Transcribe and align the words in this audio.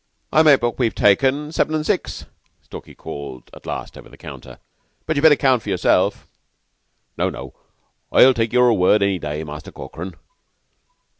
"I 0.33 0.41
make 0.41 0.63
what 0.63 0.79
we've 0.79 0.95
taken 0.95 1.51
seven 1.51 1.75
and 1.75 1.85
six," 1.85 2.25
Stalky 2.63 2.95
called 2.95 3.51
at 3.53 3.67
last 3.67 3.95
over 3.99 4.09
the 4.09 4.17
counter; 4.17 4.57
"but 5.05 5.15
you'd 5.15 5.21
better 5.21 5.35
count 5.35 5.61
for 5.61 5.69
yourself." 5.69 6.27
"No 7.19 7.29
no. 7.29 7.53
I'd 8.11 8.35
take 8.35 8.51
your 8.51 8.73
word 8.73 9.03
any 9.03 9.19
day, 9.19 9.43
Muster 9.43 9.71
Corkran. 9.71 10.15